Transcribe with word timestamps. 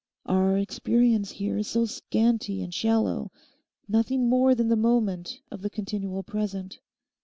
Our 0.25 0.57
experience 0.57 1.29
here 1.29 1.57
is 1.59 1.67
so 1.67 1.85
scanty 1.85 2.63
and 2.63 2.73
shallow—nothing 2.73 4.27
more 4.27 4.55
than 4.55 4.69
the 4.69 4.75
moment 4.75 5.41
of 5.51 5.61
the 5.61 5.69
continual 5.69 6.23
present. 6.23 6.79